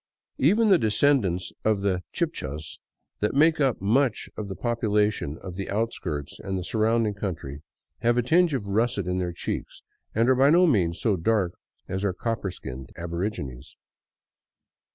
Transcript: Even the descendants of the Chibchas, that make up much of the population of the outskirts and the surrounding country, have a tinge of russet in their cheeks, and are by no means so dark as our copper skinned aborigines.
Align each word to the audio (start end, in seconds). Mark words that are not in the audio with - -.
Even 0.39 0.69
the 0.69 0.79
descendants 0.79 1.53
of 1.63 1.81
the 1.81 2.01
Chibchas, 2.11 2.79
that 3.19 3.35
make 3.35 3.59
up 3.61 3.79
much 3.79 4.31
of 4.35 4.47
the 4.47 4.55
population 4.55 5.37
of 5.43 5.53
the 5.57 5.69
outskirts 5.69 6.39
and 6.39 6.57
the 6.57 6.63
surrounding 6.63 7.13
country, 7.13 7.61
have 7.99 8.17
a 8.17 8.23
tinge 8.23 8.55
of 8.55 8.67
russet 8.67 9.05
in 9.05 9.19
their 9.19 9.31
cheeks, 9.31 9.83
and 10.15 10.27
are 10.27 10.33
by 10.33 10.49
no 10.49 10.65
means 10.65 10.99
so 10.99 11.15
dark 11.15 11.51
as 11.87 12.03
our 12.03 12.13
copper 12.13 12.49
skinned 12.49 12.91
aborigines. 12.97 13.77